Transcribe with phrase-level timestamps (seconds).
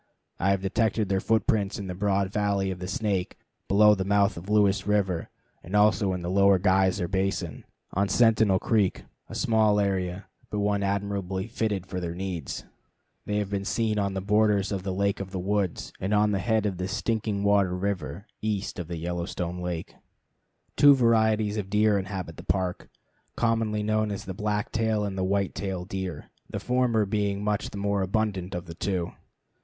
[0.39, 4.35] I have detected their footprints in the broad valley of the Snake, below the mouth
[4.35, 5.29] of Lewis River,
[5.63, 10.81] and also in the Lower Geyser Basin, on Sentinel Creek, a small area, but one
[10.81, 12.63] admirably fitted for their needs.
[13.27, 16.31] They have been seen on the borders of the Lake of the Woods, and on
[16.31, 19.93] the head of Stinking Water River east of Yellowstone Lake.
[20.75, 22.89] Two varieties of deer inhabit the Park,
[23.35, 27.77] commonly known as the black tail and white tail deer, the former being much the
[27.77, 29.11] more abundant of the two.